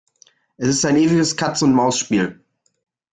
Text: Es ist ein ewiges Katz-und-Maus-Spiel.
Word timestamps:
Es 0.57 0.67
ist 0.69 0.83
ein 0.85 0.95
ewiges 0.97 1.37
Katz-und-Maus-Spiel. 1.37 2.43